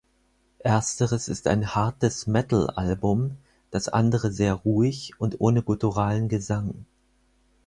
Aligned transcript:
Ersteres 0.63 1.27
ist 1.27 1.45
ein 1.47 1.75
hartes 1.75 2.25
Metal-Album, 2.25 3.37
das 3.69 3.87
andere 3.87 4.31
sehr 4.31 4.55
ruhig 4.55 5.13
und 5.19 5.39
ohne 5.39 5.61
gutturalen 5.61 6.27
Gesang. 6.27 6.85